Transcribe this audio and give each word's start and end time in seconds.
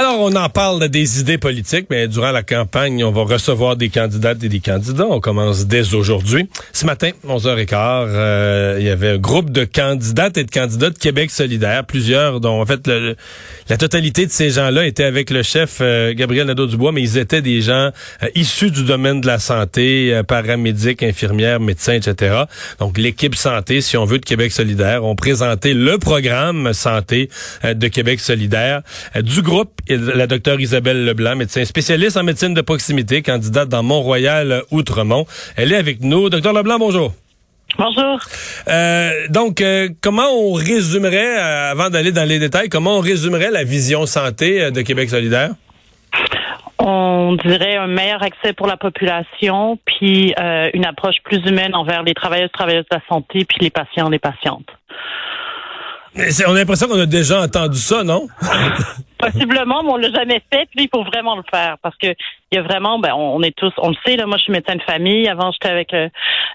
Alors, 0.00 0.20
on 0.20 0.32
en 0.36 0.48
parle 0.48 0.88
des 0.90 1.18
idées 1.18 1.38
politiques, 1.38 1.88
mais 1.90 2.06
durant 2.06 2.30
la 2.30 2.44
campagne, 2.44 3.02
on 3.02 3.10
va 3.10 3.22
recevoir 3.22 3.74
des 3.74 3.88
candidates 3.88 4.40
et 4.44 4.48
des 4.48 4.60
candidats. 4.60 5.08
On 5.10 5.18
commence 5.18 5.66
dès 5.66 5.92
aujourd'hui. 5.92 6.48
Ce 6.72 6.86
matin, 6.86 7.10
11h15, 7.26 7.74
euh, 7.74 8.76
il 8.78 8.86
y 8.86 8.90
avait 8.90 9.08
un 9.08 9.18
groupe 9.18 9.50
de 9.50 9.64
candidates 9.64 10.36
et 10.36 10.44
de 10.44 10.52
candidats 10.52 10.90
de 10.90 10.98
Québec 10.98 11.32
solidaire, 11.32 11.84
plusieurs 11.84 12.38
dont, 12.38 12.60
en 12.60 12.64
fait, 12.64 12.88
la 13.68 13.76
totalité 13.76 14.24
de 14.24 14.30
ces 14.30 14.50
gens-là 14.50 14.86
étaient 14.86 15.02
avec 15.02 15.30
le 15.30 15.42
chef 15.42 15.78
euh, 15.80 16.14
Gabriel 16.14 16.46
Nadeau-Dubois, 16.46 16.92
mais 16.92 17.02
ils 17.02 17.18
étaient 17.18 17.42
des 17.42 17.60
gens 17.60 17.90
euh, 18.22 18.28
issus 18.36 18.70
du 18.70 18.84
domaine 18.84 19.20
de 19.20 19.26
la 19.26 19.40
santé, 19.40 20.14
euh, 20.14 20.22
paramédics, 20.22 21.02
infirmières, 21.02 21.58
médecins, 21.58 21.94
etc. 21.94 22.44
Donc, 22.78 22.98
l'équipe 22.98 23.34
santé, 23.34 23.80
si 23.80 23.96
on 23.96 24.04
veut, 24.04 24.20
de 24.20 24.24
Québec 24.24 24.52
solidaire, 24.52 25.04
ont 25.04 25.16
présenté 25.16 25.74
le 25.74 25.98
programme 25.98 26.72
santé 26.72 27.30
de 27.64 27.88
Québec 27.88 28.20
solidaire 28.20 28.82
du 29.20 29.42
groupe 29.42 29.72
la 29.96 30.26
docteure 30.26 30.60
Isabelle 30.60 31.04
Leblanc, 31.04 31.36
médecin 31.36 31.64
spécialiste 31.64 32.16
en 32.16 32.22
médecine 32.22 32.54
de 32.54 32.60
proximité, 32.60 33.22
candidate 33.22 33.68
dans 33.68 33.82
Mont-Royal, 33.82 34.52
euh, 34.52 34.60
Outremont. 34.70 35.26
Elle 35.56 35.72
est 35.72 35.76
avec 35.76 36.00
nous. 36.00 36.30
Docteur 36.30 36.52
Leblanc, 36.52 36.78
bonjour. 36.78 37.12
Bonjour. 37.78 38.18
Euh, 38.68 39.10
donc, 39.28 39.60
euh, 39.60 39.88
comment 40.02 40.28
on 40.32 40.52
résumerait, 40.52 41.38
euh, 41.38 41.70
avant 41.70 41.90
d'aller 41.90 42.12
dans 42.12 42.26
les 42.26 42.38
détails, 42.38 42.68
comment 42.68 42.96
on 42.96 43.00
résumerait 43.00 43.50
la 43.50 43.64
vision 43.64 44.06
santé 44.06 44.70
de 44.70 44.80
Québec 44.82 45.10
solidaire? 45.10 45.50
On 46.78 47.36
dirait 47.44 47.76
un 47.76 47.88
meilleur 47.88 48.22
accès 48.22 48.52
pour 48.52 48.66
la 48.66 48.76
population, 48.76 49.78
puis 49.84 50.32
euh, 50.40 50.70
une 50.72 50.86
approche 50.86 51.16
plus 51.24 51.38
humaine 51.44 51.74
envers 51.74 52.02
les 52.02 52.14
travailleuses, 52.14 52.50
travailleuses 52.52 52.86
de 52.90 52.96
la 52.96 53.02
santé, 53.08 53.44
puis 53.44 53.58
les 53.60 53.70
patients, 53.70 54.08
les 54.08 54.18
patientes. 54.18 54.68
On 56.46 56.54
a 56.54 56.58
l'impression 56.58 56.88
qu'on 56.88 56.98
a 56.98 57.06
déjà 57.06 57.42
entendu 57.42 57.78
ça, 57.78 58.02
non? 58.02 58.26
Possiblement, 59.18 59.82
mais 59.82 59.90
on 59.90 59.96
l'a 59.96 60.12
jamais 60.12 60.40
fait, 60.52 60.68
puis 60.74 60.84
il 60.84 60.88
faut 60.92 61.02
vraiment 61.02 61.36
le 61.36 61.42
faire 61.50 61.76
parce 61.82 61.96
que 61.96 62.06
il 62.50 62.56
y 62.56 62.58
a 62.58 62.62
vraiment, 62.62 62.98
ben, 62.98 63.12
on 63.14 63.42
est 63.42 63.54
tous, 63.54 63.72
on 63.78 63.90
le 63.90 63.96
sait, 64.06 64.16
là, 64.16 64.26
moi 64.26 64.38
je 64.38 64.44
suis 64.44 64.52
médecin 64.52 64.76
de 64.76 64.82
famille. 64.82 65.28
Avant, 65.28 65.50
j'étais 65.52 65.68
avec 65.68 65.92
euh, 65.92 66.08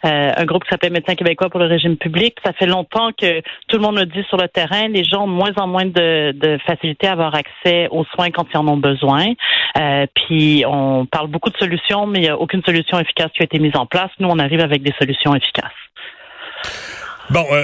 euh, 0.06 0.32
un 0.36 0.46
groupe 0.46 0.64
qui 0.64 0.70
s'appelait 0.70 0.90
Médecins 0.90 1.16
québécois 1.16 1.50
pour 1.50 1.60
le 1.60 1.68
régime 1.68 1.98
public. 1.98 2.36
Ça 2.44 2.54
fait 2.54 2.66
longtemps 2.66 3.12
que 3.12 3.42
tout 3.68 3.78
le 3.78 3.80
monde 3.80 3.98
le 3.98 4.06
dit 4.06 4.24
sur 4.28 4.38
le 4.38 4.48
terrain, 4.48 4.88
les 4.88 5.04
gens 5.04 5.26
ont 5.26 5.28
moins 5.28 5.52
en 5.58 5.68
moins 5.68 5.86
de, 5.86 6.32
de 6.32 6.58
facilité 6.66 7.08
à 7.08 7.12
avoir 7.12 7.36
accès 7.36 7.90
aux 7.92 8.06
soins 8.06 8.32
quand 8.32 8.48
ils 8.52 8.58
en 8.58 8.68
ont 8.68 8.78
besoin. 8.78 9.26
Euh, 9.78 10.08
puis 10.16 10.64
on 10.66 11.06
parle 11.06 11.28
beaucoup 11.28 11.50
de 11.50 11.58
solutions, 11.58 12.08
mais 12.08 12.20
il 12.20 12.24
n'y 12.24 12.30
a 12.30 12.38
aucune 12.38 12.64
solution 12.64 13.00
efficace 13.00 13.32
qui 13.36 13.42
a 13.42 13.46
été 13.46 13.60
mise 13.60 13.76
en 13.76 13.86
place. 13.86 14.10
Nous, 14.20 14.28
on 14.28 14.40
arrive 14.40 14.62
avec 14.62 14.82
des 14.82 14.94
solutions 14.98 15.36
efficaces. 15.36 15.72
Bon, 17.30 17.46
euh, 17.52 17.64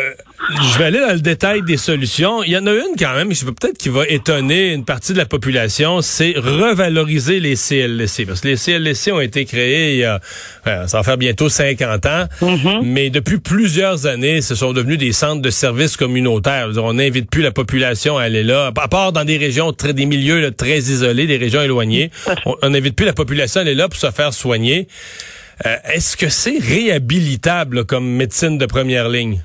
je 0.74 0.80
vais 0.80 0.86
aller 0.86 1.00
dans 1.00 1.12
le 1.12 1.20
détail 1.20 1.62
des 1.62 1.76
solutions. 1.76 2.44
Il 2.44 2.52
y 2.52 2.58
en 2.58 2.66
a 2.66 2.72
une 2.72 2.96
quand 2.98 3.14
même, 3.14 3.34
je 3.34 3.46
veux 3.46 3.52
peut-être 3.52 3.78
qui 3.78 3.90
va 3.90 4.08
étonner 4.08 4.74
une 4.74 4.86
partie 4.86 5.12
de 5.12 5.18
la 5.18 5.26
population, 5.26 6.02
c'est 6.02 6.34
revaloriser 6.38 7.40
les 7.42 7.56
CLSC. 7.56 8.26
Parce 8.26 8.40
que 8.42 8.48
les 8.48 8.56
CLSC 8.56 9.12
ont 9.12 9.20
été 9.20 9.44
créés 9.44 9.94
il 9.96 10.00
y 10.00 10.04
a, 10.06 10.22
euh, 10.66 10.88
ça 10.88 10.98
va 10.98 11.04
faire 11.04 11.18
bientôt 11.18 11.50
50 11.50 12.06
ans, 12.06 12.26
mais 12.84 13.10
depuis 13.10 13.38
plusieurs 13.40 14.08
années, 14.08 14.42
ce 14.42 14.56
sont 14.56 14.72
devenus 14.72 14.98
des 14.98 15.12
centres 15.12 15.42
de 15.42 15.50
services 15.50 15.98
communautaires. 15.98 16.70
On 16.78 16.94
n'invite 16.94 17.30
plus 17.30 17.42
la 17.42 17.52
population 17.52 18.18
à 18.18 18.24
aller 18.24 18.44
là, 18.44 18.72
à 18.76 18.88
part 18.88 19.12
dans 19.12 19.26
des 19.26 19.38
régions, 19.38 19.74
très, 19.74 19.94
des 19.94 20.06
milieux 20.06 20.40
là, 20.40 20.52
très 20.52 20.78
isolés, 20.80 21.28
des 21.28 21.38
régions 21.38 21.62
éloignées. 21.62 22.12
On 22.64 22.70
n'invite 22.70 22.96
plus 22.96 23.06
la 23.06 23.14
population 23.14 23.60
à 23.60 23.64
aller 23.64 23.76
là 23.76 23.90
pour 23.90 24.00
se 24.00 24.10
faire 24.10 24.34
soigner. 24.34 24.88
Euh, 25.66 25.76
Est-ce 25.94 26.16
que 26.16 26.30
c'est 26.30 26.58
réhabilitable 26.60 27.78
là, 27.78 27.84
comme 27.84 28.08
médecine 28.10 28.58
de 28.58 28.66
première 28.66 29.10
ligne? 29.10 29.42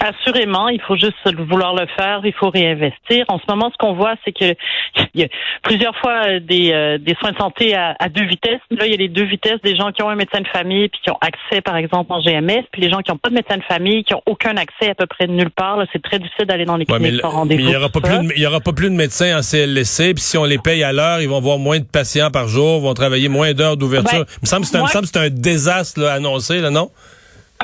Assurément, 0.00 0.68
il 0.68 0.80
faut 0.80 0.96
juste 0.96 1.14
vouloir 1.48 1.74
le 1.74 1.86
faire, 1.96 2.20
il 2.24 2.32
faut 2.32 2.48
réinvestir. 2.50 3.24
En 3.28 3.38
ce 3.38 3.44
moment, 3.48 3.70
ce 3.70 3.76
qu'on 3.78 3.92
voit, 3.94 4.14
c'est 4.24 4.32
que 4.32 4.54
il 5.14 5.20
y 5.20 5.24
a 5.24 5.28
plusieurs 5.62 5.94
fois 5.98 6.22
euh, 6.26 6.40
des, 6.40 6.72
euh, 6.72 6.98
des 6.98 7.14
soins 7.16 7.32
de 7.32 7.36
santé 7.36 7.74
à, 7.74 7.94
à 8.00 8.08
deux 8.08 8.24
vitesses. 8.24 8.60
Là, 8.70 8.86
il 8.86 8.90
y 8.90 8.94
a 8.94 8.96
les 8.96 9.08
deux 9.08 9.24
vitesses 9.24 9.60
des 9.62 9.76
gens 9.76 9.92
qui 9.92 10.02
ont 10.02 10.08
un 10.08 10.14
médecin 10.16 10.40
de 10.40 10.48
famille 10.48 10.88
puis 10.88 11.00
qui 11.04 11.10
ont 11.10 11.18
accès, 11.20 11.60
par 11.60 11.76
exemple, 11.76 12.12
en 12.12 12.20
GMS, 12.20 12.64
puis 12.72 12.80
les 12.82 12.90
gens 12.90 12.98
qui 13.00 13.10
n'ont 13.10 13.18
pas 13.18 13.28
de 13.28 13.34
médecin 13.34 13.58
de 13.58 13.62
famille, 13.64 14.02
qui 14.02 14.14
ont 14.14 14.22
aucun 14.26 14.56
accès 14.56 14.90
à 14.90 14.94
peu 14.94 15.06
près 15.06 15.26
nulle 15.26 15.50
part. 15.50 15.76
Là, 15.76 15.86
C'est 15.92 16.02
très 16.02 16.18
difficile 16.18 16.46
d'aller 16.46 16.64
dans 16.64 16.76
les 16.76 16.86
Ouais, 16.88 16.98
cliniques 16.98 17.20
sans 17.20 17.30
rendez-vous. 17.30 17.60
il 17.62 17.70
y 17.70 17.76
aura 17.76 17.88
pas 17.90 18.00
plus 18.00 18.18
de, 18.18 18.32
il 18.34 18.42
y 18.42 18.46
aura 18.46 18.60
pas 18.60 18.72
plus 18.72 18.90
de 18.90 18.94
médecins 18.96 19.38
en 19.38 19.42
CLSC 19.42 20.14
puis 20.14 20.22
si 20.22 20.36
on 20.38 20.44
les 20.44 20.58
paye 20.58 20.82
à 20.82 20.92
l'heure, 20.92 21.20
ils 21.20 21.28
vont 21.28 21.40
voir 21.40 21.58
moins 21.58 21.78
de 21.78 21.84
patients 21.84 22.30
par 22.30 22.48
jour, 22.48 22.80
vont 22.80 22.94
travailler 22.94 23.28
moins 23.28 23.52
d'heures 23.52 23.76
d'ouverture. 23.76 24.20
Ben, 24.20 24.26
il 24.38 24.42
me 24.42 24.46
semble 24.46 24.62
que 24.62 24.68
c'est 24.68 24.76
un, 24.76 24.80
il 24.80 24.82
me 24.82 24.84
moi- 24.84 24.90
semble 24.90 25.04
que 25.04 25.10
c'est 25.12 25.20
un 25.26 25.30
désastre 25.30 26.00
là, 26.00 26.12
annoncé 26.14 26.60
là, 26.60 26.70
non? 26.70 26.90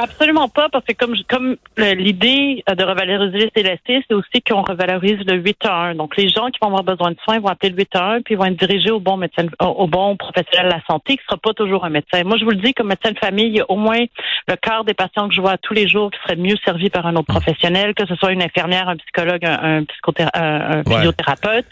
Absolument 0.01 0.49
pas, 0.49 0.69
parce 0.69 0.85
que 0.85 0.93
comme 0.93 1.17
comme 1.29 1.57
euh, 1.81 1.95
l'idée 1.95 2.63
euh, 2.71 2.75
de 2.77 2.85
revaloriser 2.85 3.39
les 3.39 3.51
CLSC, 3.51 4.05
c'est 4.09 4.15
aussi 4.15 4.43
qu'on 4.49 4.63
revalorise 4.63 5.19
le 5.27 5.35
8 5.35 5.57
à 5.67 5.75
1. 5.91 5.95
Donc 5.97 6.17
les 6.17 6.29
gens 6.29 6.47
qui 6.51 6.59
vont 6.63 6.69
avoir 6.69 6.85
besoin 6.85 7.11
de 7.11 7.17
soins 7.25 7.41
vont 7.41 7.49
appeler 7.49 7.71
le 7.71 7.77
8 7.79 7.97
à 7.97 8.05
1 8.13 8.21
puis 8.23 8.37
vont 8.37 8.45
être 8.45 8.57
dirigés 8.65 8.93
au 8.93 9.01
bon 9.01 9.17
médecin, 9.17 9.47
au, 9.61 9.89
bon 9.89 10.17
professionnel 10.17 10.67
de 10.67 10.77
la 10.77 10.83
santé, 10.89 11.17
qui 11.17 11.25
sera 11.25 11.37
pas 11.37 11.53
toujours 11.53 11.85
un 11.85 11.91
médecin. 11.91 12.23
Moi, 12.23 12.37
je 12.39 12.45
vous 12.45 12.51
le 12.53 12.59
dis, 12.59 12.75
comme 12.75 12.87
médecin 12.89 13.11
de 13.11 13.19
famille, 13.19 13.47
il 13.49 13.57
y 13.57 13.61
a 13.61 13.69
au 13.69 13.77
moins 13.77 14.05
le 14.47 14.55
quart 14.57 14.85
des 14.85 14.95
patients 14.95 15.29
que 15.29 15.35
je 15.35 15.41
vois 15.41 15.59
tous 15.59 15.75
les 15.75 15.89
jours 15.89 16.13
qui 16.13 16.19
seraient 16.23 16.37
mieux 16.41 16.57
servis 16.65 16.91
par 16.91 17.05
un 17.07 17.17
autre 17.17 17.27
professionnel, 17.27 17.95
que 17.95 18.07
ce 18.07 18.15
soit 18.15 18.31
une 18.33 18.43
infirmière, 18.43 18.89
un 18.89 18.97
psychologue, 18.97 19.45
un, 19.45 19.79
un, 19.79 19.83
psychothé- 19.83 20.29
un- 20.33 20.79
un 20.79 20.83
Ouais. 20.85 20.95
physiothérapeute. 20.97 21.67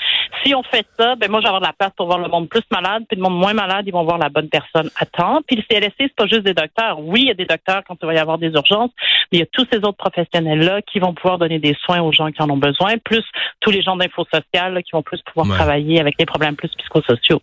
Si 0.45 0.53
on 0.55 0.65
fait 0.65 0.85
ça, 0.99 1.15
ben 1.15 1.31
moi, 1.31 1.39
je 1.41 1.45
vais 1.45 1.49
avoir 1.49 1.61
de 1.61 1.67
la 1.67 1.73
place 1.73 1.93
pour 1.97 2.07
voir 2.07 2.19
le 2.19 2.29
monde 2.29 2.49
plus 2.49 2.63
malade, 2.73 3.05
puis 3.09 3.17
le 3.17 3.23
monde 3.23 3.39
moins 3.39 3.55
malade, 3.55 3.85
ils 3.87 3.93
vont 3.93 4.03
voir 4.05 4.19
la 4.19 4.29
bonne 4.31 4.49
personne 4.49 4.91
à 4.99 5.07
temps. 5.07 5.41
Puis 5.47 5.57
le 5.57 5.63
CLSC, 5.63 5.95
c'est 5.99 6.15
pas 6.17 6.27
juste 6.27 6.43
des 6.43 6.55
docteurs. 6.55 6.99
Oui, 7.01 7.21
il 7.23 7.29
y 7.29 7.31
a 7.31 7.35
des 7.35 7.45
docteurs 7.47 7.83
quand 7.87 7.97
il 8.03 8.07
va 8.07 8.16
y 8.16 8.21
avoir 8.21 8.38
des 8.38 8.49
urgences, 8.49 8.91
mais 9.32 9.38
il 9.38 9.41
y 9.41 9.43
a 9.43 9.47
tous 9.53 9.66
ces 9.72 9.78
autres 9.78 9.97
professionnels-là 9.97 10.81
qui 10.82 10.99
vont 10.99 11.15
pouvoir 11.15 11.38
donner 11.38 11.59
des 11.59 11.77
soins 11.84 12.00
aux 12.00 12.12
gens 12.12 12.31
qui 12.32 12.43
en 12.43 12.50
ont 12.50 12.56
besoin, 12.56 12.94
plus 13.04 13.25
tous 13.60 13.71
les 13.71 13.82
gens 13.82 13.97
d'info 13.97 14.25
sociale 14.32 14.75
là, 14.75 14.82
qui 14.82 14.91
vont 14.93 15.03
plus 15.03 15.21
pouvoir 15.22 15.47
Ouais. 15.49 15.54
travailler 15.56 16.00
avec 16.00 16.19
des 16.19 16.27
problèmes 16.27 16.56
plus 16.56 16.69
psychosociaux. 16.78 17.43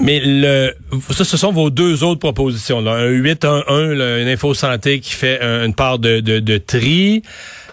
Mais 0.00 0.20
le 0.24 0.72
ça 1.10 1.24
ce 1.24 1.36
sont 1.36 1.52
vos 1.52 1.70
deux 1.70 2.02
autres 2.02 2.18
propositions 2.18 2.80
là, 2.80 2.92
un 2.94 3.06
8 3.10 3.44
1 3.44 3.62
1 3.68 3.94
là, 3.94 4.18
une 4.20 4.28
info 4.28 4.52
santé 4.52 4.98
qui 4.98 5.12
fait 5.12 5.40
un- 5.40 5.64
une 5.66 5.74
part 5.74 5.98
de 6.00 6.18
de, 6.20 6.40
de 6.40 6.58
tri 6.58 7.22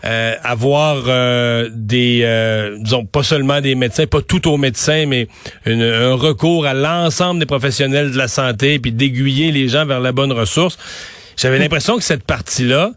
euh, 0.06 0.36
avoir 0.44 0.98
euh, 1.08 1.68
des 1.74 2.22
euh, 2.24 2.78
disons 2.80 3.06
pas 3.06 3.24
seulement 3.24 3.60
des 3.62 3.74
médecins, 3.76 4.06
pas 4.06 4.22
tout 4.22 4.48
aux 4.48 4.58
médecins 4.58 5.06
mais 5.08 5.28
une- 5.66 5.82
un 5.82 6.14
recours 6.14 6.66
à 6.68 6.74
l'ensemble 6.76 7.40
des 7.40 7.46
professionnels 7.48 8.12
de 8.12 8.18
la 8.18 8.28
santé 8.28 8.78
puis 8.78 8.92
d'aiguiller 8.92 9.52
les 9.52 9.68
gens 9.68 9.86
vers 9.88 10.00
la 10.00 10.12
bonne 10.12 10.32
ressource. 10.32 10.78
J'avais 11.42 11.60
l'impression 11.60 11.98
que 11.98 12.04
cette 12.04 12.24
partie-là 12.24 12.92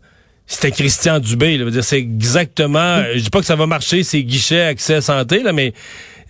c'était 0.47 0.73
Christian 0.73 1.21
Dubé. 1.21 1.57
Là. 1.57 1.71
C'est 1.83 1.99
exactement. 1.99 3.03
Je 3.15 3.21
dis 3.21 3.31
pas 3.31 3.41
que 3.41 3.47
ça 3.47 3.57
va 3.57 3.67
marcher, 3.67 4.03
ces 4.03 4.23
guichets 4.25 4.61
accès 4.61 5.01
santé, 5.01 5.43
là, 5.43 5.53
mais 5.53 5.73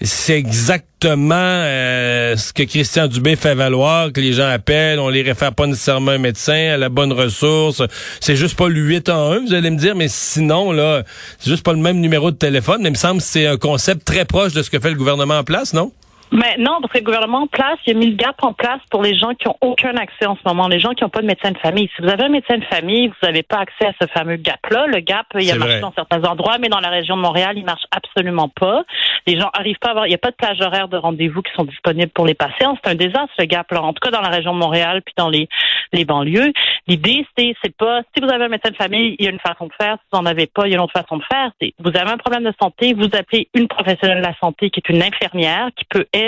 c'est 0.00 0.36
exactement 0.36 1.34
euh, 1.34 2.36
ce 2.36 2.52
que 2.52 2.64
Christian 2.64 3.06
Dubé 3.06 3.36
fait 3.36 3.54
valoir, 3.54 4.12
que 4.12 4.20
les 4.20 4.32
gens 4.32 4.48
appellent, 4.48 4.98
on 4.98 5.08
les 5.08 5.22
réfère 5.22 5.54
pas 5.54 5.66
nécessairement 5.66 6.12
à 6.12 6.14
un 6.14 6.18
médecin, 6.18 6.72
à 6.74 6.76
la 6.76 6.88
bonne 6.88 7.12
ressource. 7.12 7.82
C'est 8.20 8.36
juste 8.36 8.56
pas 8.56 8.68
le 8.68 8.80
8 8.80 9.08
en 9.08 9.32
1, 9.32 9.46
vous 9.46 9.54
allez 9.54 9.70
me 9.70 9.78
dire, 9.78 9.94
mais 9.94 10.08
sinon, 10.08 10.72
là, 10.72 11.04
c'est 11.38 11.50
juste 11.50 11.64
pas 11.64 11.72
le 11.72 11.78
même 11.78 12.00
numéro 12.00 12.30
de 12.30 12.36
téléphone. 12.36 12.82
Mais 12.82 12.88
il 12.88 12.92
me 12.92 12.96
semble 12.96 13.20
que 13.20 13.26
c'est 13.26 13.46
un 13.46 13.56
concept 13.56 14.04
très 14.04 14.24
proche 14.24 14.52
de 14.52 14.62
ce 14.62 14.70
que 14.70 14.78
fait 14.78 14.90
le 14.90 14.96
gouvernement 14.96 15.38
en 15.38 15.44
place, 15.44 15.72
non? 15.72 15.92
Mais 16.34 16.56
non, 16.58 16.78
parce 16.80 16.92
que 16.92 16.98
le 16.98 17.04
gouvernement 17.04 17.42
en 17.42 17.46
place, 17.46 17.78
il 17.86 17.96
a 17.96 17.98
mis 17.98 18.10
le 18.10 18.16
GAP 18.16 18.42
en 18.42 18.52
place 18.52 18.80
pour 18.90 19.02
les 19.02 19.16
gens 19.16 19.34
qui 19.34 19.46
ont 19.46 19.56
aucun 19.60 19.96
accès 19.96 20.26
en 20.26 20.34
ce 20.34 20.40
moment, 20.44 20.66
les 20.66 20.80
gens 20.80 20.90
qui 20.90 21.04
n'ont 21.04 21.08
pas 21.08 21.20
de 21.20 21.26
médecin 21.26 21.52
de 21.52 21.58
famille. 21.58 21.88
Si 21.94 22.02
vous 22.02 22.08
avez 22.08 22.24
un 22.24 22.28
médecin 22.28 22.58
de 22.58 22.64
famille, 22.64 23.06
vous 23.06 23.14
n'avez 23.22 23.44
pas 23.44 23.58
accès 23.58 23.86
à 23.86 23.92
ce 24.00 24.08
fameux 24.08 24.34
GAP-là. 24.34 24.86
Le 24.88 24.98
GAP, 24.98 25.26
il 25.38 25.48
a 25.52 25.54
marché 25.54 25.78
dans 25.78 25.92
certains 25.92 26.24
endroits, 26.24 26.58
mais 26.58 26.68
dans 26.68 26.80
la 26.80 26.88
région 26.88 27.16
de 27.16 27.22
Montréal, 27.22 27.54
il 27.56 27.64
marche 27.64 27.84
absolument 27.92 28.48
pas. 28.48 28.82
Les 29.28 29.38
gens 29.38 29.48
arrivent 29.52 29.78
pas 29.78 29.88
à 29.88 29.90
avoir, 29.92 30.06
il 30.06 30.10
n'y 30.10 30.16
a 30.16 30.18
pas 30.18 30.32
de 30.32 30.36
plage 30.36 30.60
horaire 30.60 30.88
de 30.88 30.96
rendez-vous 30.96 31.40
qui 31.40 31.52
sont 31.54 31.64
disponibles 31.64 32.10
pour 32.10 32.26
les 32.26 32.34
patients. 32.34 32.76
C'est 32.82 32.90
un 32.90 32.96
désastre, 32.96 33.30
ce 33.38 33.44
GAP-là. 33.44 33.82
En 33.82 33.92
tout 33.92 34.00
cas, 34.00 34.10
dans 34.10 34.20
la 34.20 34.28
région 34.28 34.54
de 34.54 34.58
Montréal, 34.58 35.02
puis 35.04 35.14
dans 35.16 35.28
les, 35.28 35.48
les 35.92 36.04
banlieues. 36.04 36.52
L'idée, 36.88 37.24
c'est, 37.38 37.54
c'est 37.62 37.76
pas, 37.76 38.00
si 38.12 38.20
vous 38.20 38.28
avez 38.28 38.44
un 38.44 38.48
médecin 38.48 38.70
de 38.70 38.76
famille, 38.76 39.14
il 39.18 39.24
y 39.24 39.28
a 39.28 39.30
une 39.30 39.38
façon 39.38 39.66
de 39.66 39.72
faire. 39.80 39.96
Si 40.00 40.08
vous 40.12 40.18
n'en 40.18 40.26
avez 40.26 40.46
pas, 40.46 40.66
il 40.66 40.70
y 40.70 40.74
a 40.74 40.76
une 40.76 40.82
autre 40.82 40.98
façon 40.98 41.16
de 41.16 41.24
faire. 41.30 41.52
Vous 41.78 41.96
avez 41.96 42.10
un 42.10 42.18
problème 42.18 42.44
de 42.44 42.52
santé, 42.60 42.92
vous 42.92 43.08
appelez 43.12 43.48
une 43.54 43.68
professionnelle 43.68 44.18
de 44.18 44.26
la 44.26 44.36
santé 44.42 44.70
qui 44.70 44.80
est 44.80 44.92
une 44.92 45.02
infirmière, 45.02 45.68
qui 45.76 45.84
peut, 45.84 46.06
elle, 46.12 46.23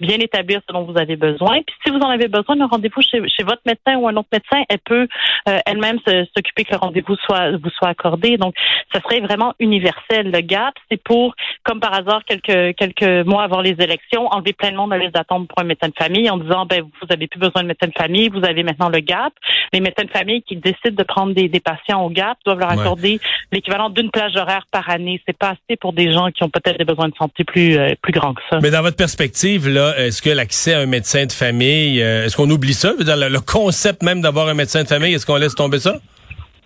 bien 0.00 0.18
établir 0.18 0.60
ce 0.66 0.72
dont 0.72 0.84
vous 0.84 0.98
avez 0.98 1.16
besoin. 1.16 1.60
Puis 1.62 1.76
si 1.84 1.90
vous 1.90 1.98
en 1.98 2.10
avez 2.10 2.28
besoin 2.28 2.56
d'un 2.56 2.66
rendez-vous 2.66 3.02
chez, 3.02 3.20
chez, 3.28 3.42
votre 3.42 3.62
médecin 3.66 3.96
ou 3.96 4.08
un 4.08 4.16
autre 4.16 4.28
médecin, 4.32 4.62
elle 4.68 4.78
peut 4.78 5.08
euh, 5.48 5.58
elle-même 5.66 5.98
s'occuper 6.34 6.64
que 6.64 6.72
le 6.72 6.78
rendez-vous 6.78 7.16
soit 7.16 7.52
vous 7.56 7.70
soit 7.70 7.88
accordé. 7.88 8.36
Donc, 8.36 8.54
ce 8.94 9.00
serait 9.00 9.20
vraiment 9.20 9.54
universel. 9.58 10.30
Le 10.30 10.40
GAP, 10.40 10.74
c'est 10.90 11.02
pour, 11.02 11.34
comme 11.64 11.80
par 11.80 11.94
hasard, 11.94 12.22
quelques 12.24 12.76
quelques 12.76 13.26
mois 13.26 13.44
avant 13.44 13.60
les 13.60 13.76
élections, 13.78 14.26
enlever 14.28 14.52
plein 14.52 14.70
de 14.70 14.76
monde 14.76 14.92
à 14.92 14.98
les 14.98 15.10
attendre 15.14 15.46
pour 15.46 15.58
un 15.60 15.64
médecin 15.64 15.88
de 15.88 15.94
famille 15.98 16.28
en 16.30 16.36
disant, 16.36 16.66
ben 16.66 16.82
vous 16.82 17.08
avez 17.10 17.26
plus 17.26 17.40
besoin 17.40 17.62
de 17.62 17.68
médecin 17.68 17.88
de 17.88 17.94
famille, 17.96 18.28
vous 18.28 18.44
avez 18.44 18.62
maintenant 18.62 18.88
le 18.88 19.00
GAP. 19.00 19.32
Les 19.72 19.80
médecins 19.80 20.04
de 20.04 20.10
famille 20.10 20.42
qui 20.42 20.56
décident 20.56 20.96
de 20.96 21.02
prendre 21.02 21.34
des, 21.34 21.48
des 21.48 21.60
patients 21.60 22.04
au 22.04 22.10
GAP 22.10 22.38
doivent 22.44 22.58
leur 22.58 22.70
accorder 22.70 23.20
l'équivalent 23.50 23.90
d'une 23.90 24.10
plage 24.10 24.36
horaire 24.36 24.66
par 24.70 24.88
année. 24.90 25.20
C'est 25.26 25.36
pas 25.36 25.50
assez 25.50 25.76
pour 25.80 25.92
des 25.92 26.12
gens 26.12 26.30
qui 26.30 26.42
ont 26.42 26.50
peut-être 26.50 26.78
des 26.78 26.84
besoins 26.84 27.08
de 27.08 27.14
santé 27.14 27.44
plus 27.44 27.76
euh, 27.76 27.94
plus 28.02 28.12
grands 28.12 28.34
que 28.34 28.42
ça. 28.50 28.58
Mais 28.62 28.70
dans 28.70 28.82
votre 28.82 28.96
perspective, 28.96 29.21
est-ce 29.22 30.22
que 30.22 30.30
l'accès 30.30 30.74
à 30.74 30.80
un 30.80 30.86
médecin 30.86 31.26
de 31.26 31.32
famille, 31.32 32.02
euh, 32.02 32.24
est-ce 32.24 32.36
qu'on 32.36 32.50
oublie 32.50 32.74
ça? 32.74 32.92
le, 32.98 33.38
concept 33.40 34.02
même 34.02 34.20
d'avoir 34.20 34.48
un 34.48 34.54
médecin 34.54 34.82
de 34.82 34.88
famille, 34.88 35.14
est-ce 35.14 35.26
qu'on 35.26 35.36
laisse 35.36 35.54
tomber 35.54 35.78
ça? 35.78 35.94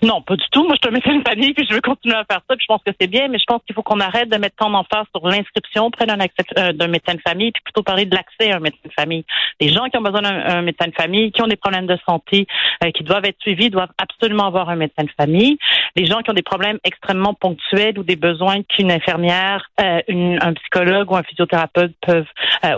Non, 0.02 0.20
pas 0.20 0.36
du 0.36 0.44
tout. 0.50 0.62
Moi, 0.62 0.74
je 0.74 0.86
suis 0.86 0.88
un 0.88 0.92
médecin 0.92 1.18
de 1.18 1.26
famille, 1.26 1.54
puis 1.54 1.66
je 1.68 1.74
veux 1.74 1.80
continuer 1.80 2.16
à 2.16 2.24
faire 2.30 2.42
ça. 2.48 2.54
Je 2.58 2.66
pense 2.66 2.82
que 2.84 2.92
c'est 3.00 3.06
bien, 3.06 3.28
mais 3.28 3.38
je 3.38 3.44
pense 3.46 3.62
qu'il 3.64 3.74
faut 3.74 3.82
qu'on 3.82 4.00
arrête 4.00 4.28
de 4.28 4.36
mettre 4.36 4.56
tant 4.56 4.68
d'emphase 4.68 5.06
sur 5.14 5.26
l'inscription 5.26 5.86
auprès 5.86 6.04
d'un 6.04 6.18
euh, 6.18 6.88
médecin 6.88 7.14
de 7.14 7.20
famille, 7.26 7.50
puis 7.50 7.62
plutôt 7.64 7.82
parler 7.82 8.04
de 8.04 8.14
l'accès 8.14 8.52
à 8.52 8.56
un 8.56 8.60
médecin 8.60 8.78
de 8.84 8.92
famille. 8.92 9.24
Les 9.58 9.70
gens 9.70 9.86
qui 9.86 9.96
ont 9.96 10.02
besoin 10.02 10.20
d'un 10.20 10.60
médecin 10.60 10.88
de 10.88 10.94
famille, 10.94 11.32
qui 11.32 11.40
ont 11.40 11.46
des 11.46 11.56
problèmes 11.56 11.86
de 11.86 11.96
santé, 12.06 12.46
euh, 12.84 12.90
qui 12.90 13.04
doivent 13.04 13.24
être 13.24 13.40
suivis, 13.40 13.70
doivent 13.70 13.92
absolument 13.96 14.46
avoir 14.46 14.68
un 14.68 14.76
médecin 14.76 15.04
de 15.04 15.10
famille. 15.16 15.56
Les 15.96 16.06
gens 16.06 16.20
qui 16.20 16.30
ont 16.30 16.34
des 16.34 16.42
problèmes 16.42 16.78
extrêmement 16.84 17.34
ponctuels 17.34 17.98
ou 17.98 18.02
des 18.02 18.16
besoins 18.16 18.62
qu'une 18.62 18.92
infirmière, 18.92 19.70
euh, 19.80 20.00
un 20.08 20.52
psychologue 20.54 21.10
ou 21.10 21.16
un 21.16 21.22
physiothérapeute 21.22 21.92
peuvent 22.06 22.26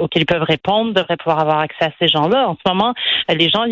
auxquels 0.00 0.22
ils 0.22 0.26
peuvent 0.26 0.42
répondre, 0.42 0.92
devraient 0.92 1.16
pouvoir 1.16 1.40
avoir 1.40 1.58
accès 1.60 1.86
à 1.86 1.90
ces 1.98 2.08
gens-là. 2.08 2.48
En 2.48 2.54
ce 2.54 2.70
moment, 2.70 2.94
les 3.28 3.48
gens, 3.48 3.64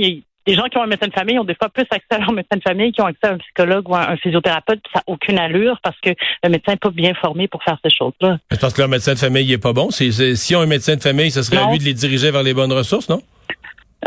les 0.46 0.54
gens 0.54 0.64
qui 0.64 0.78
ont 0.78 0.82
un 0.82 0.86
médecin 0.86 1.08
de 1.08 1.12
famille 1.12 1.38
ont 1.38 1.44
des 1.44 1.54
fois 1.54 1.68
plus 1.68 1.84
accès 1.90 2.06
à 2.10 2.18
leur 2.18 2.32
médecin 2.32 2.56
de 2.56 2.62
famille 2.62 2.92
qui 2.92 3.00
ont 3.00 3.06
accès 3.06 3.26
à 3.26 3.32
un 3.32 3.38
psychologue 3.38 3.88
ou 3.88 3.94
à 3.94 4.10
un 4.10 4.16
physiothérapeute, 4.16 4.80
puis 4.82 4.92
ça 4.94 5.00
n'a 5.00 5.12
aucune 5.12 5.38
allure 5.38 5.78
parce 5.82 5.96
que 6.00 6.10
le 6.10 6.50
médecin 6.50 6.72
n'est 6.72 6.76
pas 6.76 6.90
bien 6.90 7.14
formé 7.14 7.48
pour 7.48 7.62
faire 7.62 7.78
ces 7.84 7.90
choses-là. 7.90 8.38
Je 8.50 8.56
pense 8.56 8.72
que 8.72 8.80
leur 8.80 8.88
médecin 8.88 9.14
de 9.14 9.18
famille 9.18 9.48
n'est 9.48 9.58
pas 9.58 9.72
bon. 9.72 9.90
Si, 9.90 10.12
si 10.36 10.56
on 10.56 10.60
a 10.60 10.62
un 10.62 10.66
médecin 10.66 10.96
de 10.96 11.02
famille, 11.02 11.30
ce 11.30 11.42
serait 11.42 11.58
à 11.58 11.70
lui 11.70 11.78
de 11.78 11.84
les 11.84 11.94
diriger 11.94 12.30
vers 12.30 12.42
les 12.42 12.54
bonnes 12.54 12.72
ressources, 12.72 13.08
non? 13.08 13.20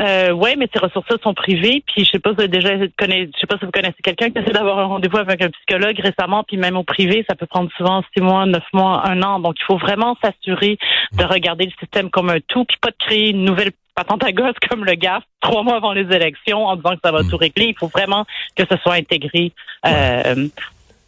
Euh, 0.01 0.31
oui, 0.31 0.51
mais 0.57 0.68
ces 0.72 0.80
ressources-là 0.80 1.18
sont 1.22 1.34
privées. 1.34 1.84
Puis 1.88 2.06
je 2.06 2.12
sais 2.12 2.19
pas 2.19 2.31
si 2.31 2.36
vous 2.38 2.48
déjà 2.48 2.78
je 2.78 2.86
sais 2.86 3.48
pas 3.48 3.57
si 3.57 3.66
vous 3.66 3.72
connaissez 3.72 4.01
quelqu'un 4.04 4.30
qui 4.30 4.40
essaie 4.40 4.51
d'avoir 4.51 4.80
un 4.80 4.86
rendez-vous 4.86 5.18
avec 5.18 5.42
un 5.42 5.50
psychologue 5.50 6.00
récemment, 6.00 6.44
puis 6.44 6.57
même 6.57 6.78
au 6.78 6.84
privé, 6.84 7.25
ça 7.30 7.36
peut 7.36 7.48
prendre 7.48 7.69
souvent 7.78 8.01
six 8.13 8.22
mois, 8.22 8.46
neuf 8.46 8.63
mois, 8.74 9.07
un 9.07 9.22
an. 9.24 9.40
Donc 9.40 9.56
il 9.60 9.63
faut 9.66 9.78
vraiment 9.78 10.16
s'assurer 10.24 10.78
de 11.13 11.24
regarder 11.24 11.66
le 11.66 11.72
système 11.80 12.10
comme 12.10 12.30
un 12.30 12.40
tout, 12.48 12.66
puis 12.66 12.78
pas 12.81 12.92
de 12.92 12.98
créer 13.00 13.30
une 13.31 13.44
nouvelle 13.44 13.72
patente 13.96 14.24
à 14.24 14.31
gosse 14.31 14.56
comme 14.69 14.86
le 14.86 14.94
GAF 14.94 15.24
trois 15.42 15.63
mois 15.63 15.75
avant 15.75 15.92
les 15.92 16.16
élections 16.16 16.66
en 16.66 16.78
disant 16.78 16.96
que 16.96 17.01
ça 17.04 17.12
va 17.12 17.24
hmm. 17.24 17.30
tout 17.30 17.38
régler. 17.38 17.66
Il 17.66 17.78
faut 17.78 17.88
vraiment 17.88 18.25
que 18.56 18.63
ce 18.69 18.78
soit 18.78 18.94
intégré. 18.94 19.51
Euh, 19.86 20.48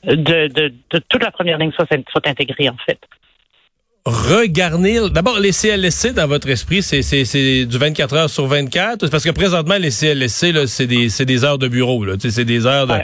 de, 0.03 0.47
de, 0.47 0.73
de, 0.89 0.99
toute 1.09 1.21
la 1.21 1.29
première 1.29 1.59
ligne 1.59 1.71
soit, 1.73 1.85
soit 1.87 2.27
intégrée, 2.27 2.69
en 2.69 2.77
fait 2.87 2.97
regarnir. 4.05 5.11
D'abord, 5.11 5.39
les 5.39 5.51
CLSC, 5.51 6.13
dans 6.13 6.27
votre 6.27 6.49
esprit, 6.49 6.81
c'est, 6.81 7.03
c'est, 7.03 7.23
c'est 7.23 7.65
du 7.65 7.77
24 7.77 8.15
heures 8.15 8.29
sur 8.31 8.47
24? 8.47 9.07
Parce 9.09 9.23
que 9.23 9.29
présentement, 9.29 9.77
les 9.77 9.91
CLSC, 9.91 10.51
là, 10.51 10.65
c'est 10.65 10.87
des, 10.87 11.09
c'est 11.09 11.25
des 11.25 11.43
heures 11.43 11.59
de 11.59 11.67
bureau, 11.67 12.03
là. 12.03 12.15
C'est 12.19 12.43
des 12.43 12.65
heures 12.65 12.87
de, 12.87 12.95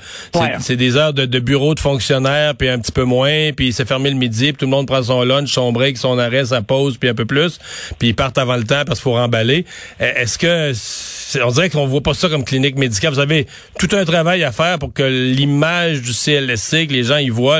c'est, 0.59 0.75
des 0.75 0.97
heures 0.97 1.13
de, 1.13 1.25
de, 1.25 1.39
bureau 1.39 1.75
de 1.75 1.79
fonctionnaires, 1.79 2.55
puis 2.55 2.67
un 2.67 2.79
petit 2.79 2.91
peu 2.91 3.03
moins, 3.03 3.51
puis 3.55 3.73
c'est 3.73 3.87
fermé 3.87 4.09
le 4.09 4.15
midi, 4.15 4.45
puis 4.45 4.57
tout 4.57 4.65
le 4.65 4.71
monde 4.71 4.87
prend 4.87 5.03
son 5.03 5.21
lunch, 5.23 5.51
son 5.51 5.71
break, 5.71 5.99
son 5.99 6.17
arrêt, 6.17 6.45
sa 6.45 6.63
pause, 6.63 6.97
puis 6.97 7.09
un 7.09 7.15
peu 7.15 7.25
plus, 7.25 7.59
puis 7.99 8.09
ils 8.09 8.15
partent 8.15 8.39
avant 8.39 8.55
le 8.55 8.63
temps 8.63 8.83
parce 8.85 8.99
qu'il 8.99 9.03
faut 9.03 9.13
remballer. 9.13 9.65
Est-ce 9.99 10.39
que, 10.39 10.73
on 11.43 11.51
dirait 11.51 11.69
qu'on 11.69 11.85
voit 11.85 12.01
pas 12.01 12.15
ça 12.15 12.27
comme 12.27 12.43
clinique 12.43 12.77
médicale. 12.77 13.13
Vous 13.13 13.19
avez 13.19 13.45
tout 13.77 13.89
un 13.91 14.05
travail 14.05 14.43
à 14.43 14.51
faire 14.51 14.79
pour 14.79 14.93
que 14.93 15.03
l'image 15.03 16.01
du 16.01 16.13
CLSC, 16.13 16.87
que 16.87 16.93
les 16.93 17.03
gens 17.03 17.17
y 17.17 17.29
voient, 17.29 17.59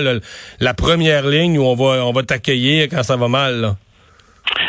la 0.60 0.74
première 0.74 1.28
ligne 1.28 1.60
où 1.60 1.64
on 1.64 1.76
va, 1.76 2.04
on 2.06 2.12
va 2.12 2.24
t'accueillir 2.24 2.88
quand 2.90 3.04
ça 3.04 3.16
va 3.16 3.27
mal. 3.30 3.78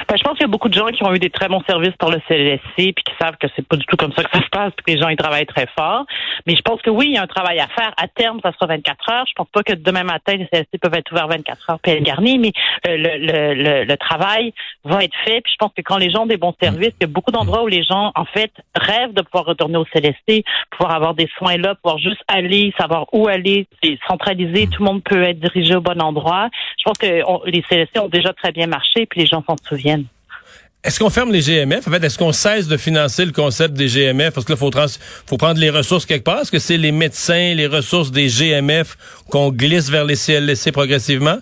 Ben, 0.08 0.16
je 0.16 0.22
pense 0.22 0.32
qu'il 0.38 0.42
y 0.42 0.44
a 0.44 0.48
beaucoup 0.48 0.70
de 0.70 0.74
gens 0.74 0.86
qui 0.86 1.04
ont 1.04 1.12
eu 1.12 1.18
des 1.18 1.28
très 1.28 1.48
bons 1.48 1.62
services 1.68 1.94
par 1.98 2.08
le 2.08 2.18
CLSC 2.26 2.62
puis 2.76 2.94
qui 2.94 3.12
savent 3.20 3.36
que 3.38 3.46
c'est 3.54 3.66
pas 3.66 3.76
du 3.76 3.84
tout 3.84 3.96
comme 3.96 4.12
ça 4.12 4.24
que 4.24 4.30
ça 4.32 4.42
se 4.42 4.48
passe, 4.48 4.72
puis 4.74 4.86
que 4.86 4.90
les 4.92 5.02
gens 5.02 5.08
ils 5.08 5.18
travaillent 5.18 5.44
très 5.44 5.66
fort. 5.76 6.06
Mais 6.46 6.56
je 6.56 6.62
pense 6.62 6.80
que 6.80 6.88
oui, 6.88 7.08
il 7.08 7.14
y 7.16 7.18
a 7.18 7.22
un 7.22 7.26
travail 7.26 7.58
à 7.58 7.66
faire. 7.66 7.92
À 7.98 8.08
terme, 8.08 8.40
ça 8.42 8.52
sera 8.52 8.66
24 8.68 9.10
heures. 9.10 9.26
Je 9.28 9.34
pense 9.34 9.48
pas 9.52 9.62
que 9.62 9.74
demain 9.74 10.04
matin 10.04 10.36
les 10.36 10.46
CLSC 10.46 10.78
peuvent 10.80 10.94
être 10.94 11.12
ouverts 11.12 11.28
24 11.28 11.70
heures 11.70 11.78
puis 11.80 11.92
être 11.92 12.02
garnis, 12.02 12.38
mais 12.38 12.52
euh, 12.86 12.96
le, 12.96 13.54
le, 13.54 13.84
le, 13.84 13.96
travail 13.98 14.54
va 14.84 15.04
être 15.04 15.16
fait. 15.26 15.42
Puis 15.42 15.52
je 15.52 15.56
pense 15.58 15.72
que 15.76 15.82
quand 15.82 15.98
les 15.98 16.10
gens 16.10 16.22
ont 16.22 16.26
des 16.26 16.38
bons 16.38 16.54
services, 16.58 16.92
il 17.00 17.02
y 17.02 17.04
a 17.04 17.08
beaucoup 17.08 17.30
d'endroits 17.30 17.62
où 17.64 17.66
les 17.66 17.82
gens 17.82 18.10
en 18.14 18.24
fait 18.24 18.52
rêvent 18.74 19.12
de 19.12 19.20
pouvoir 19.20 19.44
retourner 19.44 19.76
au 19.76 19.84
CLSC, 19.92 20.42
pouvoir 20.70 20.94
avoir 20.94 21.12
des 21.12 21.28
soins 21.36 21.58
là, 21.58 21.74
pouvoir 21.74 21.98
juste 21.98 22.22
aller, 22.28 22.72
savoir 22.78 23.06
où 23.12 23.28
aller, 23.28 23.66
c'est 23.82 23.98
centralisé. 24.08 24.68
Tout 24.68 24.82
le 24.82 24.90
monde 24.90 25.02
peut 25.02 25.22
être 25.22 25.38
dirigé 25.38 25.74
au 25.76 25.82
bon 25.82 26.00
endroit. 26.00 26.48
Je 26.78 26.84
pense 26.84 26.96
que 26.96 27.50
les 27.50 27.62
CLSC 27.68 27.98
ont 28.00 28.08
déjà 28.08 28.32
très 28.32 28.52
bien 28.52 28.68
marché, 28.68 29.04
puis 29.04 29.20
les 29.20 29.26
gens 29.26 29.44
s'en 29.46 29.56
souviennent. 29.62 29.97
Est-ce 30.84 31.00
qu'on 31.00 31.10
ferme 31.10 31.32
les 31.32 31.40
GMF? 31.40 31.88
En 31.88 31.90
fait, 31.90 32.04
est-ce 32.04 32.16
qu'on 32.16 32.32
cesse 32.32 32.68
de 32.68 32.76
financer 32.76 33.24
le 33.24 33.32
concept 33.32 33.74
des 33.74 33.88
GMF? 33.88 34.32
Parce 34.32 34.46
que 34.46 34.52
là, 34.52 34.56
faut, 34.56 34.70
faut 35.26 35.36
prendre 35.36 35.58
les 35.58 35.70
ressources 35.70 36.06
quelque 36.06 36.24
part. 36.24 36.40
Est-ce 36.40 36.52
que 36.52 36.60
c'est 36.60 36.76
les 36.76 36.92
médecins, 36.92 37.54
les 37.54 37.66
ressources 37.66 38.12
des 38.12 38.28
GMF 38.28 38.96
qu'on 39.28 39.50
glisse 39.50 39.90
vers 39.90 40.04
les 40.04 40.14
CLSC 40.14 40.70
progressivement? 40.70 41.38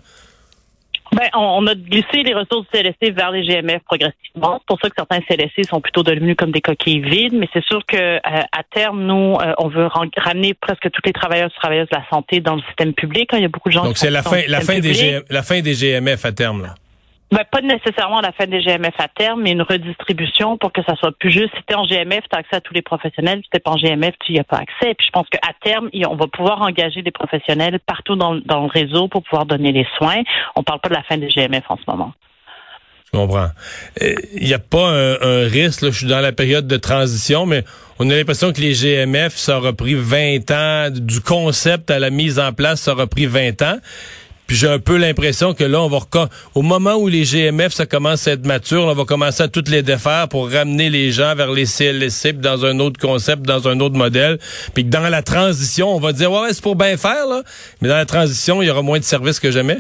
Ben, 1.13 1.29
on, 1.35 1.67
a 1.67 1.75
glissé 1.75 2.23
les 2.25 2.35
ressources 2.35 2.67
du 2.73 2.79
CLSC 2.79 3.15
vers 3.15 3.31
les 3.31 3.43
GMF 3.43 3.83
progressivement. 3.85 4.59
C'est 4.59 4.67
pour 4.67 4.79
ça 4.83 4.89
que 4.89 4.95
certains 4.97 5.21
CLSC 5.21 5.69
sont 5.69 5.81
plutôt 5.81 6.03
devenus 6.03 6.35
comme 6.37 6.51
des 6.51 6.63
coquilles 6.63 7.01
vides. 7.01 7.35
Mais 7.35 7.49
c'est 7.53 7.65
sûr 7.65 7.85
que 7.87 7.97
euh, 7.97 8.19
à 8.25 8.63
terme, 8.75 9.03
nous, 9.05 9.35
euh, 9.35 9.53
on 9.59 9.69
veut 9.69 9.87
ramener 10.17 10.55
presque 10.55 10.91
tous 10.91 11.03
les 11.05 11.13
travailleurs 11.13 11.51
et 11.55 11.61
travailleuses 11.61 11.89
de 11.91 11.97
la 11.97 12.05
santé 12.09 12.41
dans 12.41 12.57
le 12.57 12.63
système 12.63 12.95
public. 12.95 13.29
Il 13.35 13.43
y 13.43 13.45
a 13.45 13.49
beaucoup 13.49 13.69
de 13.69 13.75
gens. 13.75 13.85
Donc 13.85 13.99
c'est 13.99 14.11
la 14.11 14.23
fin, 14.23 14.41
la 14.49 14.63
fin 14.63 14.79
des 14.81 15.21
la 15.29 15.43
fin 15.43 15.61
des 15.61 15.75
GMF 15.75 16.25
à 16.25 16.33
terme 16.33 16.63
là. 16.63 16.75
Ben, 17.33 17.43
pas 17.51 17.61
nécessairement 17.61 18.21
la 18.21 18.31
fin 18.31 18.47
des 18.47 18.61
GMF 18.61 18.95
à 18.99 19.09
terme, 19.09 19.43
mais 19.43 19.51
une 19.51 19.63
redistribution 19.63 20.57
pour 20.59 20.73
que 20.73 20.81
ça 20.85 20.95
soit 20.95 21.11
plus 21.19 21.33
juste. 21.33 21.51
Si 21.57 21.63
t'es 21.67 21.75
en 21.75 21.85
GMF, 21.85 22.23
tu 22.31 22.37
as 22.37 22.39
accès 22.39 22.57
à 22.57 22.61
tous 22.61 22.73
les 22.73 22.83
professionnels. 22.83 23.41
Si 23.43 23.51
t'es 23.51 23.59
pas 23.59 23.73
en 23.73 23.77
GMF, 23.77 24.15
tu 24.25 24.33
n'y 24.33 24.39
as 24.39 24.45
pas 24.45 24.59
accès. 24.59 24.95
Puis 24.95 25.09
je 25.09 25.11
pense 25.11 25.27
qu'à 25.29 25.41
terme, 25.63 25.91
on 26.09 26.15
va 26.15 26.29
pouvoir 26.29 26.63
engager 26.63 27.03
des 27.03 27.11
professionnels 27.11 27.81
partout 27.85 28.15
dans, 28.15 28.37
dans, 28.37 28.63
le 28.63 28.69
réseau 28.69 29.09
pour 29.09 29.25
pouvoir 29.25 29.45
donner 29.45 29.73
les 29.73 29.87
soins. 29.99 30.23
On 30.55 30.63
parle 30.63 30.79
pas 30.79 30.89
de 30.89 30.95
la 30.95 31.03
fin 31.03 31.19
des 31.19 31.29
GMF 31.29 31.65
en 31.69 31.77
ce 31.77 31.83
moment. 31.89 32.13
Je 33.13 33.19
comprends. 33.19 33.49
Il 34.01 34.07
euh, 34.07 34.15
n'y 34.41 34.55
a 34.55 34.59
pas 34.61 34.89
un, 34.89 35.49
risque, 35.49 35.83
là, 35.83 35.91
je 35.91 35.99
suis 35.99 36.07
dans 36.07 36.21
la 36.21 36.33
période 36.33 36.69
de 36.69 36.77
transition, 36.77 37.45
mais 37.45 37.65
on 37.99 38.09
a 38.11 38.15
l'impression 38.15 38.53
que 38.53 38.61
les 38.61 38.73
GMF, 38.73 39.35
ça 39.35 39.59
aura 39.59 39.73
pris 39.73 39.95
20 39.95 40.51
ans, 40.51 40.91
du 40.91 41.21
concept 41.21 41.91
à 41.91 41.99
la 41.99 42.11
mise 42.11 42.39
en 42.39 42.53
place, 42.53 42.83
ça 42.83 42.93
aura 42.93 43.07
pris 43.07 43.27
20 43.27 43.63
ans. 43.63 43.79
Puis 44.47 44.57
j'ai 44.57 44.69
un 44.69 44.79
peu 44.79 44.97
l'impression 44.97 45.55
que 45.55 45.65
là, 45.65 45.81
on 45.83 45.89
va 45.89 45.99
au 46.55 46.63
moment 46.63 46.95
où 46.95 47.09
les 47.09 47.25
GMF, 47.25 47.73
ça 47.73 47.87
commence 47.87 48.29
à 48.29 48.33
être 48.33 48.47
mature, 48.47 48.85
on 48.85 48.95
va 48.95 49.05
commencer 49.05 49.43
à 49.43 49.49
toutes 49.49 49.69
les 49.69 49.83
défaire 49.83 50.29
pour 50.29 50.51
ramener 50.51 50.89
les 50.89 51.11
gens 51.13 51.35
vers 51.35 51.51
les 51.51 51.67
CLSC 51.67 52.41
dans 52.41 52.65
un 52.65 52.79
autre 52.79 53.01
concept, 53.01 53.43
dans 53.43 53.69
un 53.69 53.81
autre 53.81 53.97
modèle. 53.97 54.39
Puis 54.75 54.85
que 54.85 54.91
dans 54.91 55.09
la 55.09 55.23
transition, 55.23 55.95
on 55.95 56.01
va 56.01 56.13
dire, 56.13 56.31
ouais, 56.31 56.53
c'est 56.53 56.63
pour 56.63 56.77
bien 56.77 56.97
faire, 56.97 57.27
là. 57.27 57.43
Mais 57.81 57.89
dans 57.89 57.97
la 57.97 58.07
transition, 58.07 58.63
il 58.63 58.67
y 58.67 58.71
aura 58.71 58.83
moins 58.83 58.99
de 58.99 59.05
services 59.05 59.41
que 59.41 59.51
jamais. 59.51 59.79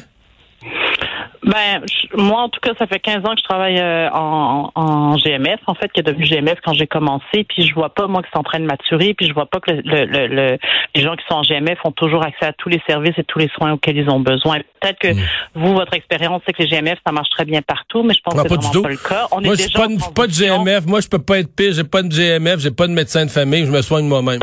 Ben, 1.47 1.81
moi, 2.17 2.43
en 2.43 2.49
tout 2.49 2.59
cas, 2.61 2.73
ça 2.77 2.89
fait 2.89 2.99
15 2.99 3.19
ans 3.19 3.35
que 3.35 3.41
je 3.41 3.45
travaille 3.45 3.79
euh, 3.79 4.11
en, 4.11 4.73
en, 4.75 5.17
GMF, 5.17 5.61
en 5.67 5.75
fait, 5.75 5.93
qui 5.93 6.01
est 6.01 6.03
devenu 6.03 6.25
GMF 6.25 6.59
quand 6.65 6.73
j'ai 6.73 6.89
commencé, 6.89 7.45
puis 7.49 7.65
je 7.65 7.73
vois 7.73 7.91
pas, 7.91 8.09
moi, 8.09 8.23
que 8.23 8.29
c'est 8.33 8.39
en 8.39 8.43
train 8.43 8.59
de 8.59 8.65
maturer, 8.65 9.15
puis 9.15 9.29
je 9.29 9.33
vois 9.33 9.47
pas 9.47 9.61
que 9.61 9.71
le, 9.71 9.81
le, 10.07 10.59
les 10.95 11.03
gens 11.03 11.15
qui 11.15 11.25
sont 11.29 11.37
en 11.37 11.43
GMF 11.43 11.79
ont 11.85 11.93
toujours 11.93 12.25
accès 12.25 12.47
à 12.47 12.53
tous 12.53 12.69
les 12.69 12.83
services 12.89 13.17
et 13.17 13.23
tous 13.23 13.39
les 13.39 13.49
soins 13.57 13.73
auxquels 13.75 13.97
ils 13.97 14.11
ont 14.11 14.19
besoin. 14.19 14.59
Peut-être 14.81 14.99
que 14.99 15.15
mm. 15.15 15.21
vous, 15.55 15.75
votre 15.75 15.95
expérience, 15.95 16.43
c'est 16.45 16.53
que 16.53 16.63
les 16.65 16.69
GMF, 16.69 16.99
ça 17.07 17.13
marche 17.13 17.31
très 17.31 17.45
bien 17.45 17.63
partout, 17.63 18.03
mais 18.03 18.15
je 18.15 18.21
pense 18.25 18.35
que 18.35 18.49
c'est 18.49 18.83
pas 18.83 18.89
le 18.89 18.97
cas. 18.97 19.29
On 19.31 19.41
moi, 19.41 19.55
est 19.55 19.69
déjà 19.69 19.79
pas, 19.79 19.89
pas 20.15 20.27
de 20.27 20.33
GMF. 20.33 20.87
Moi, 20.87 21.01
je 21.01 21.09
peux 21.09 21.23
pas 21.23 21.39
être 21.39 21.55
pire. 21.55 21.73
J'ai 21.73 21.85
pas 21.85 22.03
de 22.03 22.09
GMF, 22.09 22.59
j'ai 22.59 22.73
pas 22.73 22.89
de 22.89 22.93
médecin 22.93 23.25
de 23.25 23.31
famille, 23.31 23.67
je 23.67 23.71
me 23.71 23.83
soigne 23.83 24.07
moi-même. 24.07 24.41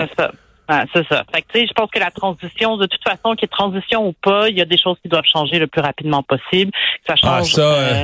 C'est 0.67 0.73
ça. 0.73 0.81
Ah, 0.81 0.85
c'est 0.93 1.07
ça. 1.07 1.23
Fait 1.33 1.41
que, 1.41 1.67
je 1.67 1.73
pense 1.73 1.89
que 1.91 1.99
la 1.99 2.11
transition, 2.11 2.77
de 2.77 2.85
toute 2.85 3.03
façon, 3.03 3.35
qu'il 3.35 3.43
y 3.43 3.45
ait 3.45 3.47
transition 3.47 4.07
ou 4.07 4.13
pas, 4.13 4.49
il 4.49 4.57
y 4.57 4.61
a 4.61 4.65
des 4.65 4.77
choses 4.77 4.97
qui 5.01 5.09
doivent 5.09 5.25
changer 5.25 5.59
le 5.59 5.67
plus 5.67 5.81
rapidement 5.81 6.23
possible. 6.23 6.71
ça 7.05 7.13
ah, 7.13 7.15
change. 7.15 7.53
Ah, 7.53 7.55
ça, 7.55 7.61
euh, 7.61 8.03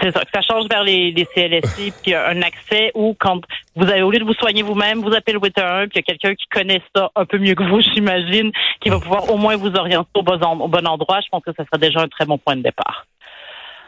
C'est 0.00 0.12
ça, 0.12 0.20
que 0.20 0.30
ça 0.32 0.42
change 0.42 0.68
vers 0.68 0.84
les, 0.84 1.12
les 1.12 1.26
CLSC, 1.34 1.92
puis 2.02 2.14
un 2.14 2.42
accès 2.42 2.92
où 2.94 3.16
quand 3.18 3.40
vous 3.74 3.84
avez, 3.84 4.02
au 4.02 4.10
lieu 4.10 4.18
de 4.18 4.24
vous 4.24 4.34
soigner 4.34 4.62
vous-même, 4.62 5.00
vous 5.00 5.14
appelez 5.14 5.32
le 5.32 5.40
811, 5.40 5.88
puis 5.88 5.90
il 5.94 5.96
y 5.96 5.98
a 5.98 6.02
quelqu'un 6.02 6.34
qui 6.34 6.46
connaît 6.48 6.82
ça 6.94 7.10
un 7.16 7.24
peu 7.24 7.38
mieux 7.38 7.54
que 7.54 7.62
vous, 7.62 7.80
j'imagine, 7.94 8.52
qui 8.80 8.90
va 8.90 9.00
pouvoir 9.00 9.30
au 9.30 9.36
moins 9.36 9.56
vous 9.56 9.74
orienter 9.74 10.10
au 10.14 10.22
bon, 10.22 10.38
au 10.38 10.68
bon 10.68 10.86
endroit. 10.86 11.20
Je 11.20 11.28
pense 11.30 11.42
que 11.42 11.52
ça 11.56 11.64
sera 11.64 11.78
déjà 11.78 12.00
un 12.00 12.08
très 12.08 12.26
bon 12.26 12.38
point 12.38 12.56
de 12.56 12.62
départ. 12.62 13.06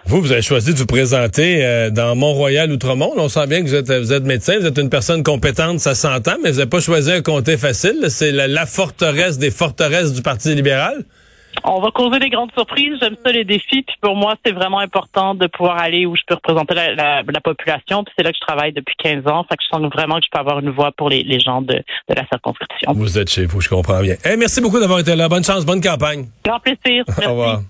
Vous, 0.06 0.20
vous 0.20 0.32
avez 0.32 0.42
choisi 0.42 0.74
de 0.74 0.78
vous 0.78 0.86
présenter 0.86 1.64
euh, 1.64 1.88
dans 1.90 2.14
Mont-Royal, 2.14 2.70
Outremont. 2.70 3.12
On 3.16 3.28
sent 3.28 3.46
bien 3.46 3.62
que 3.62 3.68
vous 3.68 3.74
êtes, 3.74 3.90
vous 3.90 4.12
êtes 4.12 4.24
médecin, 4.24 4.58
vous 4.60 4.66
êtes 4.66 4.78
une 4.78 4.90
personne 4.90 5.22
compétente, 5.22 5.80
ça 5.80 5.94
s'entend, 5.94 6.36
mais 6.42 6.50
vous 6.50 6.58
n'avez 6.58 6.68
pas 6.68 6.80
choisi 6.80 7.10
un 7.10 7.22
comté 7.22 7.56
facile. 7.56 8.04
C'est 8.08 8.30
la, 8.30 8.46
la 8.46 8.66
forteresse 8.66 9.38
des 9.38 9.50
forteresses 9.50 10.12
du 10.12 10.20
Parti 10.20 10.54
libéral. 10.54 11.04
On 11.62 11.80
va 11.80 11.90
causer 11.90 12.18
des 12.18 12.28
grandes 12.30 12.50
surprises. 12.52 12.98
J'aime 13.00 13.16
ça 13.24 13.32
les 13.32 13.44
défis. 13.44 13.82
Puis 13.82 13.96
pour 14.00 14.16
moi, 14.16 14.34
c'est 14.44 14.52
vraiment 14.52 14.80
important 14.80 15.34
de 15.34 15.46
pouvoir 15.46 15.78
aller 15.78 16.04
où 16.04 16.16
je 16.16 16.22
peux 16.26 16.34
représenter 16.34 16.74
la, 16.74 16.94
la, 16.94 17.22
la 17.22 17.40
population. 17.40 18.04
Puis 18.04 18.12
c'est 18.18 18.24
là 18.24 18.30
que 18.32 18.36
je 18.36 18.46
travaille 18.46 18.72
depuis 18.72 18.94
15 19.02 19.26
ans. 19.26 19.46
Fait 19.48 19.56
que 19.56 19.62
je 19.62 19.68
sens 19.74 19.80
vraiment 19.90 20.16
que 20.16 20.24
je 20.26 20.30
peux 20.30 20.40
avoir 20.40 20.58
une 20.58 20.70
voix 20.70 20.90
pour 20.96 21.08
les, 21.08 21.22
les 21.22 21.40
gens 21.40 21.62
de, 21.62 21.74
de 21.74 22.14
la 22.14 22.26
circonscription. 22.26 22.92
Vous 22.92 23.18
êtes 23.18 23.30
chez 23.30 23.46
vous, 23.46 23.60
je 23.60 23.68
comprends 23.68 24.00
bien. 24.00 24.16
Eh, 24.24 24.36
merci 24.36 24.60
beaucoup 24.60 24.80
d'avoir 24.80 24.98
été 24.98 25.14
là. 25.16 25.28
Bonne 25.28 25.44
chance, 25.44 25.64
bonne 25.64 25.80
campagne. 25.80 26.26
Grand 26.44 26.58
plaisir. 26.60 27.04
Merci. 27.06 27.24
Au 27.26 27.30
revoir. 27.30 27.60